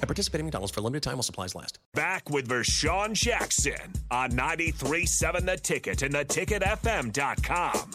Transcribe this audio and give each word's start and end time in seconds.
At 0.00 0.06
participating 0.06 0.44
in 0.44 0.46
McDonald's 0.46 0.72
for 0.72 0.80
a 0.80 0.82
limited 0.82 1.02
time 1.02 1.14
while 1.14 1.22
supplies 1.22 1.54
last. 1.54 1.78
Back 1.94 2.30
with 2.30 2.48
Vershawn 2.48 3.12
Jackson 3.12 3.92
on 4.10 4.32
93.7 4.32 5.44
The 5.46 5.56
Ticket 5.56 6.02
and 6.02 6.14
theticketfm.com. 6.14 7.90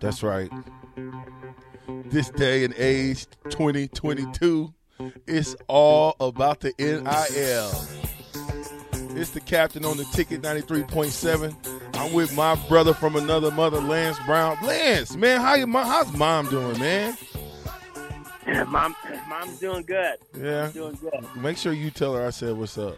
That's 0.00 0.22
right. 0.22 0.50
This 2.04 2.30
day 2.30 2.64
and 2.64 2.74
age, 2.76 3.26
2022, 3.48 4.72
it's 5.26 5.56
all 5.68 6.14
about 6.20 6.60
the 6.60 6.72
NIL. 6.78 7.70
It's 9.16 9.30
the 9.30 9.40
captain 9.40 9.84
on 9.84 9.96
the 9.96 10.04
ticket 10.12 10.42
93.7. 10.42 11.75
I'm 11.98 12.12
with 12.12 12.34
my 12.34 12.54
brother 12.68 12.94
from 12.94 13.16
another 13.16 13.50
mother, 13.50 13.80
Lance 13.80 14.18
Brown. 14.26 14.58
Lance, 14.62 15.16
man, 15.16 15.40
how 15.40 15.54
you, 15.54 15.66
how's 15.70 16.12
mom 16.16 16.48
doing, 16.48 16.78
man? 16.78 17.16
Mom, 18.68 18.94
mom's 19.28 19.58
doing 19.58 19.82
good. 19.82 20.14
Yeah. 20.38 20.70
Doing 20.72 20.94
good. 20.94 21.12
Make 21.36 21.58
sure 21.58 21.72
you 21.72 21.90
tell 21.90 22.14
her 22.14 22.24
I 22.24 22.30
said 22.30 22.56
what's 22.56 22.78
up. 22.78 22.96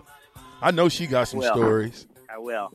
I 0.61 0.71
know 0.73 0.91
she 0.91 1.07
got 1.07 1.25
some 1.29 1.41
Will. 1.41 1.55
stories. 1.55 2.07
I 2.29 2.39
will. 2.39 2.71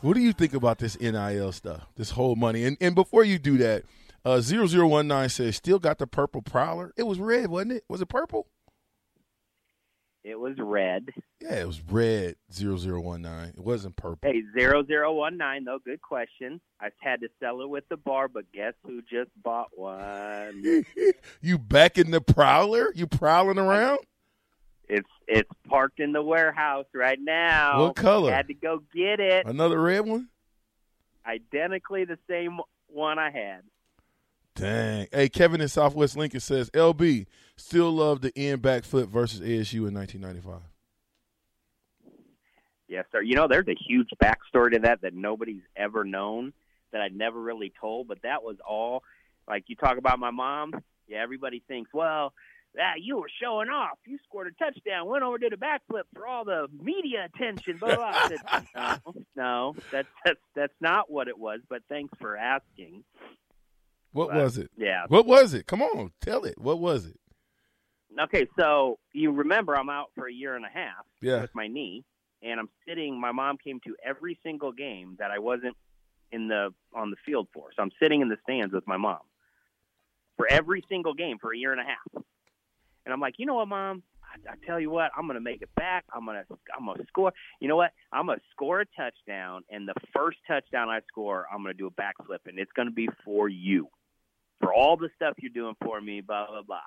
What 0.00 0.14
do 0.14 0.20
you 0.20 0.32
think 0.32 0.54
about 0.54 0.78
this 0.78 0.98
NIL 0.98 1.52
stuff, 1.52 1.86
this 1.96 2.10
whole 2.10 2.36
money? 2.36 2.64
And 2.64 2.78
and 2.80 2.94
before 2.94 3.22
you 3.22 3.38
do 3.38 3.58
that, 3.58 3.82
uh, 4.24 4.40
0019 4.40 5.28
says, 5.28 5.56
still 5.56 5.78
got 5.78 5.98
the 5.98 6.06
purple 6.06 6.40
prowler. 6.40 6.92
It 6.96 7.02
was 7.02 7.18
red, 7.18 7.50
wasn't 7.50 7.72
it? 7.72 7.84
Was 7.88 8.00
it 8.00 8.06
purple? 8.08 8.46
It 10.22 10.38
was 10.38 10.54
red. 10.58 11.08
Yeah, 11.40 11.60
it 11.60 11.66
was 11.66 11.80
red, 11.90 12.36
0019. 12.52 13.54
It 13.56 13.58
wasn't 13.58 13.96
purple. 13.96 14.30
Hey, 14.30 14.42
zero 14.58 14.84
zero 14.84 15.14
one 15.14 15.38
nine 15.38 15.64
though. 15.64 15.78
Good 15.82 16.02
question. 16.02 16.60
I've 16.78 16.92
had 16.98 17.20
to 17.22 17.28
sell 17.40 17.62
it 17.62 17.68
with 17.70 17.88
the 17.88 17.96
bar, 17.96 18.28
but 18.28 18.44
guess 18.52 18.74
who 18.84 19.00
just 19.00 19.30
bought 19.42 19.70
one? 19.72 20.84
you 21.40 21.58
back 21.58 21.96
in 21.96 22.10
the 22.10 22.20
prowler? 22.20 22.92
You 22.94 23.06
prowling 23.06 23.58
around? 23.58 24.00
It's 24.90 25.08
it's 25.26 25.50
parked 25.68 26.00
in 26.00 26.12
the 26.12 26.22
warehouse 26.22 26.86
right 26.94 27.18
now. 27.20 27.84
What 27.84 27.96
color? 27.96 28.32
I 28.32 28.36
Had 28.36 28.48
to 28.48 28.54
go 28.54 28.82
get 28.94 29.20
it. 29.20 29.46
Another 29.46 29.80
red 29.80 30.06
one? 30.06 30.28
Identically 31.24 32.04
the 32.04 32.18
same 32.28 32.58
one 32.88 33.18
I 33.18 33.30
had. 33.30 33.62
Dang. 34.54 35.06
Hey, 35.12 35.28
Kevin 35.28 35.60
in 35.60 35.68
Southwest 35.68 36.16
Lincoln 36.16 36.40
says, 36.40 36.70
LB, 36.70 37.26
still 37.56 37.92
love 37.92 38.20
the 38.20 38.32
end 38.36 38.62
backflip 38.62 39.08
versus 39.08 39.40
ASU 39.40 39.88
in 39.88 39.94
1995. 39.94 40.60
Yes, 42.88 43.04
sir. 43.12 43.22
You 43.22 43.36
know, 43.36 43.46
there's 43.46 43.68
a 43.68 43.76
huge 43.88 44.08
backstory 44.22 44.72
to 44.72 44.80
that 44.80 45.02
that 45.02 45.14
nobody's 45.14 45.62
ever 45.76 46.04
known 46.04 46.52
that 46.92 47.00
I'd 47.00 47.14
never 47.14 47.40
really 47.40 47.72
told, 47.80 48.08
but 48.08 48.18
that 48.22 48.42
was 48.42 48.56
all 48.68 49.04
like 49.46 49.64
you 49.68 49.76
talk 49.76 49.96
about 49.96 50.18
my 50.18 50.32
mom. 50.32 50.72
Yeah, 51.06 51.22
everybody 51.22 51.62
thinks, 51.68 51.90
well, 51.94 52.32
ah, 52.78 52.92
you 53.00 53.18
were 53.18 53.30
showing 53.40 53.68
off. 53.68 53.98
You 54.06 54.18
scored 54.28 54.48
a 54.48 54.64
touchdown, 54.64 55.06
went 55.06 55.22
over, 55.22 55.38
did 55.38 55.52
a 55.52 55.56
backflip 55.56 56.02
for 56.14 56.26
all 56.26 56.44
the 56.44 56.66
media 56.82 57.28
attention. 57.32 57.78
Blah 57.78 57.96
blah. 57.96 58.28
Said, 58.28 58.66
no, 58.74 59.14
no, 59.36 59.74
that's 59.92 60.08
that's 60.24 60.40
that's 60.56 60.74
not 60.80 61.10
what 61.10 61.28
it 61.28 61.38
was. 61.38 61.60
But 61.68 61.82
thanks 61.88 62.12
for 62.20 62.36
asking. 62.36 63.04
What 64.12 64.28
But, 64.30 64.36
was 64.42 64.58
it? 64.58 64.70
Yeah. 64.76 65.04
What 65.08 65.26
was 65.26 65.54
it? 65.54 65.66
Come 65.66 65.82
on, 65.82 66.12
tell 66.20 66.44
it. 66.44 66.58
What 66.58 66.80
was 66.80 67.06
it? 67.06 67.16
Okay, 68.20 68.46
so 68.58 68.98
you 69.12 69.30
remember 69.30 69.76
I'm 69.76 69.88
out 69.88 70.10
for 70.16 70.26
a 70.28 70.32
year 70.32 70.56
and 70.56 70.64
a 70.64 70.68
half 70.68 71.04
Yeah. 71.20 71.40
with 71.42 71.54
my 71.54 71.68
knee, 71.68 72.04
and 72.42 72.58
I'm 72.58 72.68
sitting. 72.86 73.20
My 73.20 73.30
mom 73.32 73.56
came 73.56 73.78
to 73.86 73.94
every 74.04 74.38
single 74.42 74.72
game 74.72 75.16
that 75.20 75.30
I 75.30 75.38
wasn't 75.38 75.76
in 76.32 76.48
the 76.48 76.74
on 76.92 77.10
the 77.10 77.16
field 77.24 77.48
for. 77.52 77.70
So 77.76 77.82
I'm 77.82 77.92
sitting 78.02 78.20
in 78.20 78.28
the 78.28 78.36
stands 78.42 78.74
with 78.74 78.86
my 78.86 78.96
mom 78.96 79.20
for 80.36 80.46
every 80.50 80.84
single 80.88 81.14
game 81.14 81.38
for 81.38 81.52
a 81.52 81.56
year 81.56 81.70
and 81.72 81.80
a 81.80 81.84
half. 81.84 82.24
And 83.04 83.12
I'm 83.12 83.20
like, 83.20 83.34
you 83.38 83.46
know 83.46 83.54
what, 83.54 83.68
mom? 83.68 84.02
I, 84.22 84.52
I 84.52 84.54
tell 84.66 84.78
you 84.80 84.90
what, 84.90 85.10
I'm 85.16 85.26
gonna 85.26 85.40
make 85.40 85.62
it 85.62 85.70
back. 85.76 86.04
I'm 86.12 86.26
gonna 86.26 86.44
I'm 86.76 86.86
gonna 86.86 87.04
score. 87.06 87.32
You 87.60 87.68
know 87.68 87.76
what? 87.76 87.92
I'm 88.12 88.26
gonna 88.26 88.40
score 88.50 88.80
a 88.80 88.86
touchdown, 88.96 89.62
and 89.70 89.86
the 89.86 89.94
first 90.12 90.38
touchdown 90.48 90.88
I 90.88 91.00
score, 91.08 91.46
I'm 91.52 91.62
gonna 91.62 91.74
do 91.74 91.86
a 91.86 91.90
backflip, 91.92 92.40
and 92.46 92.58
it's 92.58 92.72
gonna 92.72 92.90
be 92.90 93.08
for 93.24 93.48
you, 93.48 93.88
for 94.60 94.72
all 94.72 94.96
the 94.96 95.08
stuff 95.16 95.34
you're 95.38 95.52
doing 95.52 95.74
for 95.82 96.00
me. 96.00 96.20
Blah 96.20 96.48
blah 96.48 96.62
blah 96.62 96.78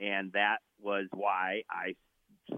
and 0.00 0.32
that 0.32 0.58
was 0.80 1.06
why 1.12 1.62
I 1.70 1.94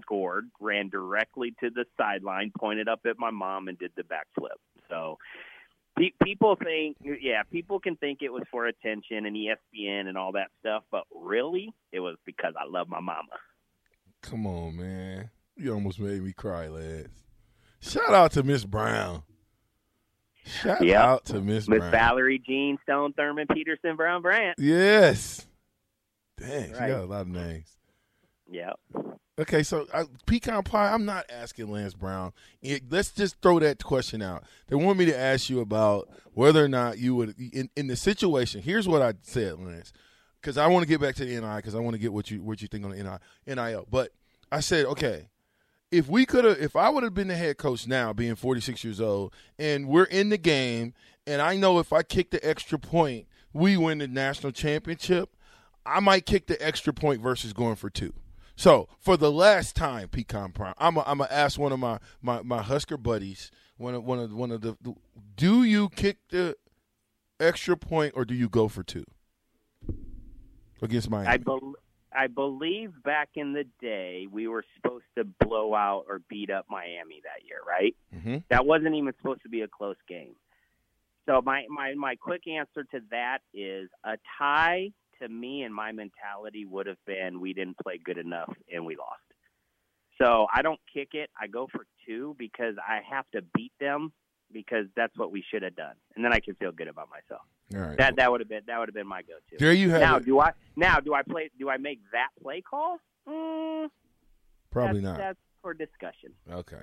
scored, 0.01 0.49
ran 0.59 0.89
directly 0.89 1.53
to 1.59 1.69
the 1.69 1.85
sideline, 1.97 2.51
pointed 2.57 2.87
up 2.87 3.01
at 3.05 3.17
my 3.17 3.31
mom, 3.31 3.67
and 3.67 3.77
did 3.77 3.91
the 3.95 4.03
backflip. 4.03 4.57
So 4.89 5.17
pe- 5.97 6.13
people 6.23 6.55
think, 6.55 6.97
yeah, 7.01 7.43
people 7.43 7.79
can 7.79 7.95
think 7.97 8.19
it 8.21 8.31
was 8.31 8.43
for 8.51 8.67
attention 8.67 9.25
and 9.25 9.35
ESPN 9.35 10.07
and 10.07 10.17
all 10.17 10.33
that 10.33 10.49
stuff, 10.59 10.83
but 10.91 11.03
really, 11.13 11.73
it 11.91 11.99
was 11.99 12.15
because 12.25 12.53
I 12.59 12.69
love 12.69 12.87
my 12.87 12.99
mama. 12.99 13.33
Come 14.21 14.45
on, 14.45 14.77
man. 14.77 15.29
You 15.57 15.73
almost 15.73 15.99
made 15.99 16.21
me 16.23 16.31
cry, 16.31 16.67
lads. 16.67 17.09
Shout 17.79 18.13
out 18.13 18.31
to 18.33 18.43
Miss 18.43 18.63
Brown. 18.63 19.23
Shout 20.45 20.83
Yep. 20.83 20.95
out 21.03 21.25
to 21.25 21.41
Miss 21.41 21.67
Miss 21.67 21.79
Brown. 21.79 21.91
Valerie 21.91 22.39
Jean 22.45 22.77
Stone 22.83 23.13
Thurman 23.13 23.47
Peterson 23.53 23.95
Brown 23.95 24.21
Brandt. 24.21 24.57
Yes. 24.59 25.45
Dang, 26.39 26.67
she 26.69 26.71
got 26.79 26.89
a 27.03 27.05
lot 27.05 27.21
of 27.21 27.27
names. 27.27 27.77
Yeah. 28.49 28.73
Okay, 29.39 29.63
so 29.63 29.87
uh, 29.93 30.03
pecan 30.25 30.63
pie. 30.63 30.91
I'm 30.91 31.05
not 31.05 31.25
asking 31.31 31.71
Lance 31.71 31.93
Brown. 31.93 32.33
It- 32.61 32.83
let's 32.91 33.11
just 33.11 33.41
throw 33.41 33.59
that 33.59 33.83
question 33.83 34.21
out. 34.21 34.43
They 34.67 34.75
want 34.75 34.97
me 34.99 35.05
to 35.05 35.17
ask 35.17 35.49
you 35.49 35.61
about 35.61 36.09
whether 36.33 36.63
or 36.63 36.67
not 36.67 36.97
you 36.97 37.15
would 37.15 37.35
in, 37.39 37.69
in 37.75 37.87
the 37.87 37.95
situation. 37.95 38.61
Here's 38.61 38.87
what 38.87 39.01
I 39.01 39.13
said, 39.21 39.59
Lance, 39.59 39.93
because 40.41 40.57
I 40.57 40.67
want 40.67 40.83
to 40.83 40.87
get 40.87 40.99
back 40.99 41.15
to 41.15 41.25
the 41.25 41.39
NI 41.39 41.55
because 41.57 41.75
I 41.75 41.79
want 41.79 41.93
to 41.93 41.99
get 41.99 42.11
what 42.13 42.29
you 42.29 42.43
what 42.43 42.61
you 42.61 42.67
think 42.67 42.83
on 42.83 42.91
the 42.91 43.01
NI, 43.03 43.55
NIL. 43.55 43.87
But 43.89 44.11
I 44.51 44.59
said, 44.59 44.85
okay, 44.87 45.29
if 45.91 46.07
we 46.07 46.25
could 46.25 46.45
have, 46.45 46.57
if 46.57 46.75
I 46.75 46.89
would 46.89 47.03
have 47.03 47.13
been 47.13 47.27
the 47.27 47.35
head 47.35 47.57
coach 47.57 47.85
now, 47.85 48.13
being 48.13 48.35
46 48.35 48.83
years 48.83 49.01
old, 49.01 49.33
and 49.59 49.87
we're 49.87 50.05
in 50.05 50.29
the 50.29 50.37
game, 50.37 50.93
and 51.27 51.41
I 51.41 51.57
know 51.57 51.79
if 51.79 51.91
I 51.91 52.01
kick 52.01 52.31
the 52.31 52.43
extra 52.47 52.79
point, 52.79 53.27
we 53.53 53.75
win 53.77 53.97
the 53.97 54.07
national 54.07 54.53
championship. 54.53 55.35
I 55.85 55.99
might 55.99 56.25
kick 56.25 56.47
the 56.47 56.63
extra 56.65 56.93
point 56.93 57.21
versus 57.21 57.53
going 57.53 57.75
for 57.75 57.89
two. 57.89 58.13
So 58.55 58.87
for 58.99 59.17
the 59.17 59.31
last 59.31 59.75
time, 59.75 60.07
Pecan 60.07 60.51
Prime, 60.51 60.73
I'm 60.77 60.97
i 60.97 61.03
I'm 61.05 61.17
gonna 61.17 61.29
ask 61.31 61.59
one 61.59 61.71
of 61.71 61.79
my, 61.79 61.99
my, 62.21 62.41
my 62.41 62.61
Husker 62.61 62.97
buddies, 62.97 63.51
one 63.77 63.95
of 63.95 64.03
one 64.03 64.19
of 64.19 64.33
one 64.33 64.51
of 64.51 64.61
the, 64.61 64.77
do 65.35 65.63
you 65.63 65.89
kick 65.89 66.17
the 66.29 66.55
extra 67.39 67.75
point 67.75 68.13
or 68.15 68.23
do 68.23 68.35
you 68.35 68.47
go 68.47 68.67
for 68.67 68.83
two 68.83 69.05
against 70.81 71.09
Miami? 71.09 71.27
I, 71.27 71.39
I 72.13 72.27
believe 72.27 72.91
back 73.03 73.29
in 73.35 73.53
the 73.53 73.65
day 73.81 74.27
we 74.29 74.47
were 74.47 74.63
supposed 74.75 75.05
to 75.17 75.23
blow 75.23 75.73
out 75.73 76.05
or 76.07 76.21
beat 76.29 76.49
up 76.49 76.65
Miami 76.69 77.21
that 77.23 77.47
year, 77.47 77.59
right? 77.67 77.95
mm-hmm. 78.13 78.37
That 78.49 78.65
wasn't 78.65 78.95
even 78.95 79.13
supposed 79.17 79.43
to 79.43 79.49
be 79.49 79.61
a 79.61 79.67
close 79.67 79.97
game. 80.07 80.35
So 81.27 81.41
my 81.43 81.65
my 81.69 81.93
my 81.93 82.15
quick 82.15 82.47
answer 82.47 82.83
to 82.91 82.99
that 83.11 83.39
is 83.53 83.89
a 84.03 84.17
tie 84.37 84.91
to 85.21 85.29
me 85.29 85.63
and 85.63 85.73
my 85.73 85.91
mentality 85.91 86.65
would 86.65 86.87
have 86.87 87.03
been 87.05 87.39
we 87.39 87.53
didn't 87.53 87.77
play 87.77 87.99
good 88.03 88.17
enough 88.17 88.51
and 88.73 88.85
we 88.85 88.95
lost. 88.95 89.21
So 90.21 90.47
I 90.53 90.61
don't 90.61 90.79
kick 90.93 91.09
it. 91.13 91.29
I 91.39 91.47
go 91.47 91.67
for 91.71 91.85
two 92.05 92.35
because 92.37 92.75
I 92.77 92.99
have 93.09 93.25
to 93.33 93.41
beat 93.55 93.71
them 93.79 94.11
because 94.51 94.85
that's 94.95 95.15
what 95.17 95.31
we 95.31 95.43
should 95.49 95.63
have 95.63 95.75
done, 95.75 95.95
and 96.15 96.25
then 96.25 96.33
I 96.33 96.39
can 96.39 96.55
feel 96.55 96.71
good 96.71 96.87
about 96.87 97.09
myself. 97.09 97.45
All 97.75 97.81
right. 97.81 97.97
That 97.97 98.15
that 98.17 98.31
would 98.31 98.41
have 98.41 98.49
been 98.49 98.61
that 98.67 98.79
would 98.79 98.89
have 98.89 98.95
been 98.95 99.07
my 99.07 99.21
go-to. 99.21 99.57
there 99.59 99.73
you 99.73 99.89
have 99.91 100.01
Now 100.01 100.17
it. 100.17 100.25
do 100.25 100.39
I 100.39 100.51
now 100.75 100.99
do 100.99 101.13
I 101.13 101.21
play 101.23 101.49
do 101.59 101.69
I 101.69 101.77
make 101.77 101.99
that 102.11 102.29
play 102.41 102.61
call? 102.61 102.99
Mm, 103.27 103.89
Probably 104.71 105.01
that's, 105.01 105.03
not. 105.03 105.17
That's 105.17 105.39
for 105.61 105.73
discussion. 105.73 106.33
Okay. 106.51 106.81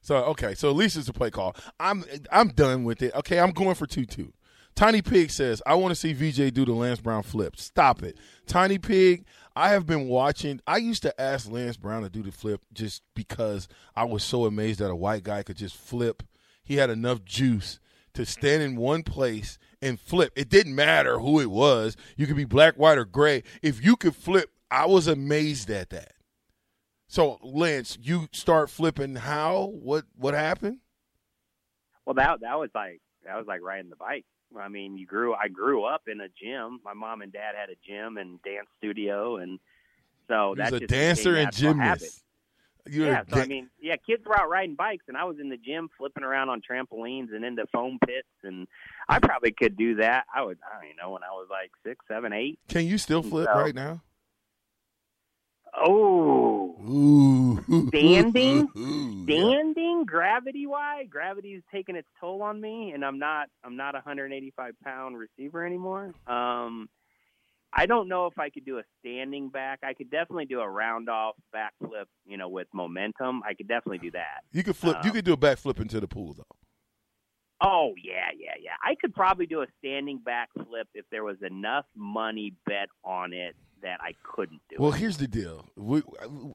So 0.00 0.16
okay, 0.24 0.54
so 0.54 0.70
at 0.70 0.76
least 0.76 0.96
it's 0.96 1.08
a 1.08 1.12
play 1.12 1.30
call. 1.30 1.56
I'm 1.80 2.04
I'm 2.30 2.48
done 2.48 2.84
with 2.84 3.02
it. 3.02 3.14
Okay, 3.14 3.38
I'm 3.38 3.50
going 3.52 3.74
for 3.74 3.86
two 3.86 4.06
two. 4.06 4.32
Tiny 4.74 5.02
Pig 5.02 5.32
says, 5.32 5.60
I 5.66 5.74
want 5.74 5.90
to 5.90 5.96
see 5.96 6.12
VJ 6.12 6.54
do 6.54 6.64
the 6.64 6.72
Lance 6.72 7.00
Brown 7.00 7.24
flip. 7.24 7.56
Stop 7.56 8.00
it. 8.04 8.16
Tiny 8.46 8.78
Pig, 8.78 9.24
I 9.56 9.70
have 9.70 9.86
been 9.86 10.06
watching. 10.06 10.60
I 10.68 10.76
used 10.76 11.02
to 11.02 11.20
ask 11.20 11.50
Lance 11.50 11.76
Brown 11.76 12.02
to 12.02 12.08
do 12.08 12.22
the 12.22 12.30
flip 12.30 12.60
just 12.72 13.02
because 13.16 13.66
I 13.96 14.04
was 14.04 14.22
so 14.22 14.44
amazed 14.44 14.78
that 14.78 14.90
a 14.92 14.94
white 14.94 15.24
guy 15.24 15.42
could 15.42 15.56
just 15.56 15.76
flip. 15.76 16.22
He 16.62 16.76
had 16.76 16.90
enough 16.90 17.24
juice 17.24 17.80
to 18.18 18.26
stand 18.26 18.64
in 18.64 18.74
one 18.74 19.04
place 19.04 19.58
and 19.80 19.98
flip. 20.00 20.32
It 20.34 20.48
didn't 20.48 20.74
matter 20.74 21.20
who 21.20 21.38
it 21.38 21.52
was. 21.52 21.96
You 22.16 22.26
could 22.26 22.34
be 22.34 22.44
black, 22.44 22.74
white, 22.74 22.98
or 22.98 23.04
gray. 23.04 23.44
If 23.62 23.84
you 23.84 23.94
could 23.94 24.16
flip, 24.16 24.50
I 24.72 24.86
was 24.86 25.06
amazed 25.06 25.70
at 25.70 25.90
that. 25.90 26.14
So, 27.06 27.38
Lance, 27.42 27.96
you 28.02 28.28
start 28.32 28.70
flipping. 28.70 29.14
How? 29.14 29.66
What? 29.66 30.06
What 30.16 30.34
happened? 30.34 30.78
Well, 32.04 32.14
that 32.14 32.40
that 32.40 32.58
was 32.58 32.70
like 32.74 33.00
that 33.24 33.36
was 33.36 33.46
like 33.46 33.62
riding 33.62 33.88
the 33.88 33.96
bike. 33.96 34.26
I 34.58 34.66
mean, 34.68 34.98
you 34.98 35.06
grew. 35.06 35.32
I 35.34 35.46
grew 35.46 35.84
up 35.84 36.02
in 36.08 36.20
a 36.20 36.28
gym. 36.28 36.80
My 36.84 36.94
mom 36.94 37.22
and 37.22 37.32
dad 37.32 37.54
had 37.56 37.70
a 37.70 37.76
gym 37.86 38.16
and 38.16 38.42
dance 38.42 38.66
studio, 38.78 39.36
and 39.36 39.60
so 40.26 40.54
that's 40.56 40.72
a 40.72 40.80
dancer 40.80 41.36
and 41.36 41.52
gymnast. 41.52 42.02
habit. 42.02 42.10
You're 42.86 43.06
yeah, 43.06 43.22
so 43.32 43.40
I 43.40 43.46
mean, 43.46 43.68
yeah, 43.80 43.96
kids 43.96 44.24
were 44.26 44.38
out 44.40 44.48
riding 44.48 44.74
bikes, 44.74 45.04
and 45.08 45.16
I 45.16 45.24
was 45.24 45.36
in 45.40 45.48
the 45.50 45.56
gym 45.56 45.88
flipping 45.98 46.22
around 46.24 46.48
on 46.48 46.60
trampolines 46.62 47.34
and 47.34 47.44
into 47.44 47.66
foam 47.72 47.98
pits, 48.06 48.28
and 48.42 48.66
I 49.08 49.18
probably 49.18 49.52
could 49.52 49.76
do 49.76 49.96
that. 49.96 50.24
I 50.34 50.42
would, 50.42 50.58
I 50.64 50.84
don't 50.86 50.96
know, 50.96 51.12
when 51.12 51.22
I 51.22 51.30
was 51.32 51.48
like 51.50 51.70
six, 51.86 52.04
seven, 52.08 52.32
eight. 52.32 52.58
Can 52.68 52.86
you 52.86 52.96
still 52.98 53.22
flip 53.22 53.48
So- 53.52 53.58
right 53.58 53.74
now? 53.74 54.02
Oh, 55.80 56.74
Ooh, 56.88 57.88
Standing? 57.88 58.68
Ooh, 58.76 59.24
yeah. 59.28 60.02
gravity 60.06 60.66
wise, 60.66 61.06
gravity 61.10 61.50
is 61.54 61.62
taking 61.72 61.94
its 61.94 62.08
toll 62.20 62.42
on 62.42 62.60
me, 62.60 62.92
and 62.94 63.04
I'm 63.04 63.18
not, 63.18 63.48
I'm 63.62 63.76
not 63.76 63.94
a 63.94 63.98
185 63.98 64.74
pound 64.82 65.16
receiver 65.18 65.64
anymore. 65.66 66.14
Um, 66.26 66.88
I 67.72 67.86
don't 67.86 68.08
know 68.08 68.26
if 68.26 68.38
I 68.38 68.48
could 68.50 68.64
do 68.64 68.78
a 68.78 68.82
standing 69.00 69.50
back. 69.50 69.80
I 69.82 69.92
could 69.94 70.10
definitely 70.10 70.46
do 70.46 70.60
a 70.60 70.68
round 70.68 71.08
off 71.08 71.36
backflip, 71.54 72.06
you 72.26 72.36
know, 72.36 72.48
with 72.48 72.66
momentum. 72.72 73.42
I 73.46 73.54
could 73.54 73.68
definitely 73.68 73.98
do 73.98 74.10
that. 74.12 74.42
You 74.52 74.62
could 74.62 74.76
flip. 74.76 74.98
you 75.04 75.10
Um, 75.10 75.16
could 75.16 75.24
do 75.24 75.34
a 75.34 75.36
backflip 75.36 75.80
into 75.80 76.00
the 76.00 76.08
pool 76.08 76.34
though. 76.34 76.56
Oh 77.60 77.94
yeah, 78.02 78.30
yeah, 78.38 78.54
yeah. 78.60 78.72
I 78.82 78.94
could 79.00 79.14
probably 79.14 79.46
do 79.46 79.62
a 79.62 79.66
standing 79.78 80.18
back 80.18 80.48
flip 80.54 80.88
if 80.94 81.04
there 81.10 81.24
was 81.24 81.36
enough 81.42 81.86
money 81.96 82.54
bet 82.66 82.88
on 83.04 83.32
it 83.32 83.56
that 83.82 83.98
I 84.00 84.12
couldn't 84.22 84.60
do 84.70 84.76
it. 84.76 84.80
Well, 84.80 84.92
it. 84.92 84.98
here's 84.98 85.18
the 85.18 85.26
deal. 85.28 85.66
We, 85.76 86.02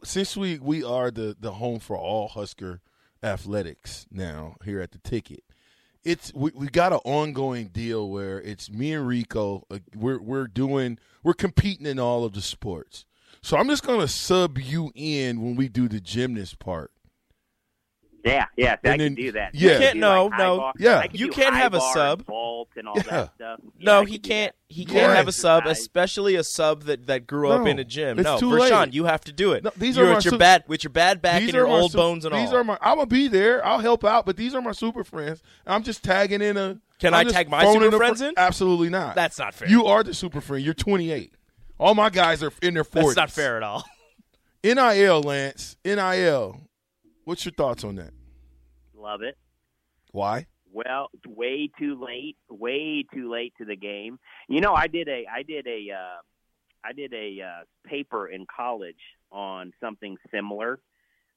since 0.04 0.38
we 0.38 0.60
we 0.60 0.84
are 0.84 1.12
the 1.12 1.36
the 1.38 1.54
home 1.54 1.80
for 1.80 1.98
all 1.98 2.30
Husker 2.30 2.82
athletics 3.22 4.06
now 4.12 4.56
here 4.64 4.82
at 4.82 4.92
the 4.92 4.98
ticket. 5.00 5.44
It's 6.04 6.34
we, 6.34 6.52
we 6.54 6.68
got 6.68 6.94
an 6.94 7.00
ongoing 7.06 7.68
deal 7.68 8.10
where 8.10 8.42
it's 8.42 8.70
me 8.70 8.94
and 8.94 9.08
Rico. 9.08 9.66
Uh, 9.70 9.80
we're 9.96 10.22
we're 10.22 10.48
doing 10.48 10.98
we're 11.24 11.34
competing 11.34 11.86
in 11.86 12.00
all 12.00 12.26
of 12.26 12.34
the 12.34 12.42
sports. 12.42 13.06
So 13.42 13.58
I'm 13.58 13.68
just 13.68 13.86
gonna 13.86 14.08
sub 14.08 14.58
you 14.58 14.92
in 14.96 15.42
when 15.42 15.56
we 15.56 15.68
do 15.68 15.88
the 15.88 16.00
gymnast 16.00 16.60
part. 16.60 16.92
Yeah, 18.24 18.46
yeah. 18.56 18.76
See, 18.76 18.88
I 18.88 18.92
And 18.94 19.02
then- 19.02 19.16
can 19.16 19.16
do 19.16 19.32
that. 19.34 19.54
yeah. 19.54 19.70
I 19.70 19.74
can 19.74 19.82
Can't- 19.82 19.94
do, 19.96 20.00
no, 20.00 20.30
high 20.30 20.38
no. 20.38 20.58
bar- 20.58 20.74
Yeah. 20.80 21.08
Can 21.08 21.16
You 21.20 21.28
can't 21.30 21.56
have 21.56 21.74
a 21.74 21.80
bar 21.80 21.88
and 21.88 21.94
sub. 21.94 22.26
vault 22.26 22.70
and 22.78 22.88
all 22.88 22.94
Yeah. 22.96 23.04
that 23.04 23.36
stuff. 23.36 23.60
Yeah, 23.62 23.86
No, 23.86 24.06
he 24.06 24.18
can't. 24.18 24.54
that. 24.54 24.74
He 24.74 24.86
can't 24.86 25.14
have 25.16 25.28
a 25.28 25.32
sub, 25.32 25.66
especially 25.68 26.36
a 26.36 26.44
sub 26.44 26.84
that, 26.84 27.06
that 27.08 27.28
grew 27.28 27.50
up 27.52 27.62
No, 27.62 27.68
in 27.68 27.80
a 27.80 27.84
gym. 27.84 28.18
it's 28.18 28.24
no, 28.26 28.40
too 28.40 28.48
Vershawn, 28.50 28.86
late. 28.86 28.94
you 28.94 29.04
have 29.06 29.22
to 29.26 29.32
do 29.34 29.52
it. 29.52 29.64
No, 29.66 29.72
these 29.78 29.98
You're 29.98 30.06
are 30.06 30.10
my 30.10 30.16
with 30.16 30.26
your 30.26 30.32
su- 30.32 30.38
bad 30.40 30.64
with 30.68 30.84
your 30.84 30.90
bad 30.92 31.22
back 31.22 31.42
and 31.44 31.52
your 31.54 31.68
old 31.68 31.92
su- 31.92 31.98
bones 31.98 32.26
and 32.26 32.34
these 32.34 32.40
all. 32.40 32.46
These 32.48 32.54
are 32.54 32.64
my. 32.64 32.78
I'm 32.82 32.96
gonna 32.96 33.06
be 33.06 33.28
there. 33.28 33.64
I'll 33.66 33.80
help 33.80 34.04
out, 34.04 34.26
but 34.26 34.36
these 34.38 34.56
are 34.56 34.62
my 34.62 34.72
super 34.72 35.04
friends. 35.04 35.44
I'm 35.68 35.84
just 35.84 36.04
tagging 36.04 36.42
in 36.42 36.56
a. 36.58 36.78
Can 37.00 37.14
I'm 37.14 37.28
I 37.28 37.32
tag 37.32 37.50
my 37.50 37.62
phoning 37.64 37.82
super 37.84 37.88
a 37.88 38.00
fr- 38.00 38.04
friends 38.06 38.22
in? 38.22 38.34
Absolutely 38.38 38.90
not. 38.90 39.16
That's 39.16 39.38
not 39.38 39.54
fair. 39.54 39.68
You 39.68 39.86
are 39.88 40.02
the 40.02 40.14
super 40.14 40.40
friend. 40.42 40.64
You're 40.64 40.74
28. 40.74 41.34
All 41.78 41.94
my 41.94 42.10
guys 42.10 42.42
are 42.42 42.54
in 42.62 42.74
their 42.76 42.86
40s. 42.86 43.08
That's 43.08 43.16
not 43.18 43.32
fair 43.32 43.58
at 43.58 43.64
all. 43.64 43.84
NIL, 44.64 45.22
Lance. 45.22 45.76
NIL. 45.84 46.62
What's 47.26 47.46
your 47.46 47.54
thoughts 47.54 47.84
on 47.84 47.96
that? 47.96 48.12
Love 48.96 49.22
it. 49.22 49.38
Why? 50.12 50.48
Well, 50.72 51.10
way 51.28 51.70
too 51.80 52.04
late. 52.04 52.38
Way 52.50 53.06
too 53.14 53.32
late 53.32 53.54
to 53.60 53.66
the 53.66 53.76
game. 53.76 54.20
You 54.48 54.62
know, 54.62 54.74
I 54.74 54.88
did 54.88 55.08
a 55.08 55.26
I 55.32 55.44
did 55.44 55.68
a 55.68 55.92
uh, 55.92 56.22
I 56.84 56.94
did 56.94 57.14
a 57.14 57.42
uh, 57.42 57.64
paper 57.88 58.28
in 58.28 58.46
college 58.46 58.96
on 59.32 59.72
something 59.80 60.18
similar. 60.32 60.80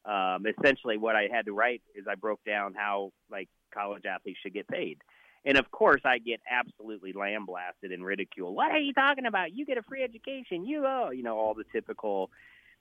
Um, 0.04 0.44
essentially, 0.46 0.96
what 0.96 1.16
I 1.16 1.28
had 1.32 1.46
to 1.46 1.52
write 1.52 1.82
is 1.94 2.06
I 2.08 2.14
broke 2.14 2.40
down 2.44 2.74
how 2.74 3.12
like 3.30 3.48
college 3.74 4.04
athletes 4.06 4.38
should 4.42 4.54
get 4.54 4.68
paid. 4.68 4.98
And 5.44 5.56
of 5.58 5.70
course, 5.70 6.00
I 6.04 6.18
get 6.18 6.40
absolutely 6.50 7.12
lambasted 7.12 7.92
and 7.92 8.04
ridiculed. 8.04 8.56
What 8.56 8.72
are 8.72 8.80
you 8.80 8.92
talking 8.92 9.26
about? 9.26 9.54
You 9.54 9.64
get 9.64 9.78
a 9.78 9.82
free 9.82 10.02
education. 10.02 10.66
You, 10.66 10.84
oh, 10.86 11.10
you 11.10 11.22
know, 11.22 11.38
all 11.38 11.54
the 11.54 11.64
typical, 11.72 12.30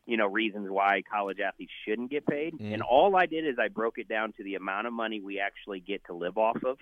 you 0.06 0.18
know, 0.18 0.28
reasons 0.28 0.70
why 0.70 1.02
college 1.12 1.40
athletes 1.40 1.72
shouldn't 1.86 2.12
get 2.12 2.26
paid. 2.26 2.54
Mhm. 2.54 2.74
And 2.74 2.82
all 2.82 3.16
I 3.16 3.26
did 3.26 3.46
is 3.46 3.58
I 3.60 3.70
broke 3.70 3.98
it 3.98 4.08
down 4.08 4.34
to 4.34 4.44
the 4.44 4.56
amount 4.56 4.88
of 4.88 4.94
money 4.94 5.20
we 5.20 5.40
actually 5.40 5.80
get 5.80 6.04
to 6.06 6.14
live 6.14 6.38
off 6.38 6.64
of. 6.64 6.80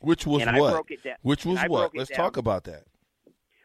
Which 0.00 0.26
was 0.26 0.42
and 0.42 0.50
I 0.50 0.60
what? 0.60 0.72
broke 0.72 0.90
it 0.90 1.02
down. 1.02 1.16
Which 1.22 1.44
was 1.44 1.58
what? 1.68 1.94
Let's 1.94 2.10
down. 2.10 2.16
talk 2.16 2.36
about 2.36 2.64
that. 2.64 2.84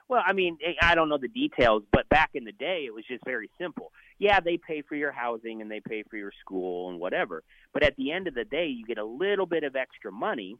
Well, 0.07 0.21
I 0.25 0.33
mean, 0.33 0.57
eh, 0.63 0.73
I 0.81 0.95
don't 0.95 1.09
know 1.09 1.17
the 1.17 1.27
details, 1.27 1.83
but 1.91 2.07
back 2.09 2.31
in 2.33 2.43
the 2.43 2.51
day, 2.51 2.85
it 2.85 2.93
was 2.93 3.05
just 3.05 3.23
very 3.25 3.49
simple. 3.57 3.91
Yeah, 4.19 4.39
they 4.39 4.57
pay 4.57 4.81
for 4.81 4.95
your 4.95 5.11
housing 5.11 5.61
and 5.61 5.71
they 5.71 5.79
pay 5.79 6.03
for 6.03 6.17
your 6.17 6.31
school 6.39 6.89
and 6.89 6.99
whatever. 6.99 7.43
But 7.71 7.83
at 7.83 7.95
the 7.95 8.11
end 8.11 8.27
of 8.27 8.35
the 8.35 8.45
day, 8.45 8.67
you 8.67 8.85
get 8.85 8.97
a 8.97 9.05
little 9.05 9.45
bit 9.45 9.63
of 9.63 9.75
extra 9.75 10.11
money. 10.11 10.57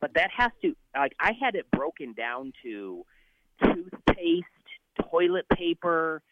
But 0.00 0.14
that 0.14 0.30
has 0.30 0.52
to, 0.62 0.76
like, 0.96 1.12
I 1.18 1.32
had 1.32 1.54
it 1.54 1.70
broken 1.70 2.12
down 2.12 2.52
to 2.62 3.04
toothpaste, 3.62 4.46
toilet 5.10 5.48
paper, 5.48 6.22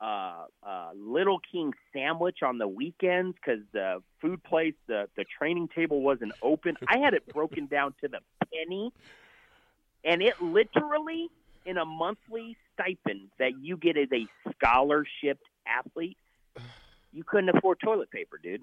uh, 0.00 0.44
uh, 0.62 0.90
Little 0.96 1.40
King 1.50 1.72
sandwich 1.92 2.38
on 2.42 2.58
the 2.58 2.68
weekends 2.68 3.36
because 3.36 3.62
the 3.72 4.02
food 4.20 4.42
place, 4.44 4.74
the 4.86 5.08
the 5.16 5.24
training 5.38 5.68
table 5.74 6.02
wasn't 6.02 6.32
open. 6.42 6.76
I 6.86 6.98
had 6.98 7.14
it 7.14 7.24
broken 7.32 7.66
down 7.70 7.94
to 8.02 8.08
the 8.08 8.20
penny, 8.52 8.92
and 10.04 10.22
it 10.22 10.40
literally 10.40 11.28
in 11.64 11.76
a 11.76 11.84
monthly 11.84 12.56
stipend 12.72 13.28
that 13.38 13.58
you 13.60 13.76
get 13.76 13.96
as 13.96 14.08
a 14.12 14.26
scholarship 14.54 15.38
athlete, 15.66 16.16
you 17.12 17.24
couldn't 17.24 17.50
afford 17.56 17.78
toilet 17.84 18.10
paper, 18.10 18.38
dude. 18.42 18.62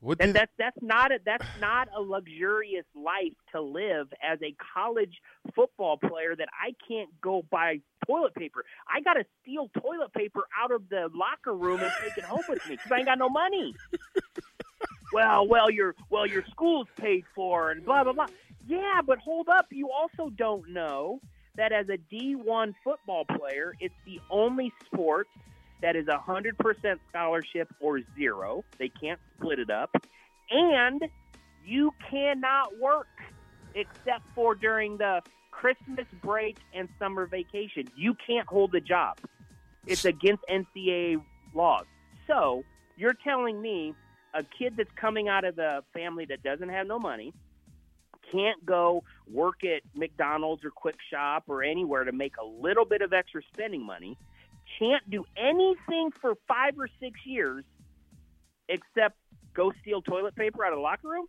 What 0.00 0.20
And 0.20 0.28
did, 0.28 0.36
that's 0.36 0.52
that's 0.58 0.78
not 0.82 1.12
a 1.12 1.18
that's 1.24 1.46
not 1.60 1.88
a 1.96 2.00
luxurious 2.00 2.84
life 2.94 3.34
to 3.52 3.60
live 3.60 4.08
as 4.22 4.38
a 4.42 4.54
college 4.74 5.20
football 5.54 5.96
player 5.96 6.36
that 6.36 6.48
I 6.60 6.74
can't 6.86 7.10
go 7.20 7.44
buy 7.50 7.80
toilet 8.08 8.34
paper. 8.34 8.64
I 8.88 9.00
got 9.00 9.14
to 9.14 9.24
steal 9.42 9.70
toilet 9.80 10.12
paper 10.12 10.42
out 10.58 10.72
of 10.72 10.88
the 10.88 11.08
locker 11.14 11.54
room 11.54 11.80
and 11.80 11.92
take 12.02 12.16
it 12.16 12.24
home 12.24 12.42
with 12.48 12.66
me 12.68 12.76
because 12.76 12.90
I 12.90 12.96
ain't 12.96 13.06
got 13.06 13.18
no 13.18 13.28
money. 13.28 13.74
well, 15.12 15.46
well, 15.46 15.70
your 15.70 15.94
well 16.10 16.26
your 16.26 16.44
school's 16.50 16.88
paid 16.96 17.24
for 17.34 17.70
and 17.70 17.84
blah 17.84 18.04
blah 18.04 18.12
blah. 18.12 18.26
Yeah, 18.66 19.00
but 19.06 19.18
hold 19.18 19.48
up, 19.48 19.66
you 19.70 19.90
also 19.90 20.30
don't 20.30 20.70
know 20.70 21.20
that 21.56 21.72
as 21.72 21.86
a 21.88 21.98
D1 22.14 22.74
football 22.84 23.24
player, 23.24 23.74
it's 23.80 23.94
the 24.06 24.20
only 24.30 24.72
sport 24.84 25.26
that 25.80 25.96
is 25.96 26.06
a 26.08 26.18
100% 26.18 26.52
scholarship 27.08 27.68
or 27.80 28.00
zero. 28.16 28.64
They 28.78 28.88
can't 28.88 29.18
split 29.36 29.58
it 29.58 29.70
up. 29.70 29.90
And 30.50 31.02
you 31.64 31.92
cannot 32.10 32.78
work 32.78 33.08
except 33.74 34.28
for 34.34 34.54
during 34.54 34.98
the 34.98 35.22
Christmas 35.58 36.06
break 36.22 36.56
and 36.72 36.88
summer 37.00 37.26
vacation. 37.26 37.88
You 37.96 38.14
can't 38.24 38.46
hold 38.46 38.74
a 38.76 38.80
job. 38.80 39.18
It's 39.86 40.04
against 40.04 40.44
NCAA 40.48 41.20
laws. 41.52 41.84
So 42.28 42.62
you're 42.96 43.16
telling 43.24 43.60
me 43.60 43.92
a 44.34 44.44
kid 44.44 44.74
that's 44.76 44.92
coming 44.94 45.28
out 45.28 45.44
of 45.44 45.56
the 45.56 45.82
family 45.92 46.26
that 46.26 46.44
doesn't 46.44 46.68
have 46.68 46.86
no 46.86 47.00
money 47.00 47.32
can't 48.30 48.64
go 48.64 49.02
work 49.32 49.64
at 49.64 49.82
McDonald's 49.94 50.62
or 50.64 50.70
Kwik 50.70 50.98
Shop 51.10 51.44
or 51.48 51.62
anywhere 51.62 52.04
to 52.04 52.12
make 52.12 52.34
a 52.36 52.44
little 52.44 52.84
bit 52.84 53.00
of 53.00 53.14
extra 53.14 53.40
spending 53.52 53.82
money, 53.82 54.18
can't 54.78 55.08
do 55.08 55.24
anything 55.36 56.10
for 56.20 56.34
five 56.46 56.78
or 56.78 56.88
six 57.00 57.18
years 57.24 57.64
except 58.68 59.16
go 59.54 59.72
steal 59.80 60.02
toilet 60.02 60.36
paper 60.36 60.64
out 60.64 60.72
of 60.72 60.78
the 60.78 60.82
locker 60.82 61.08
room? 61.08 61.26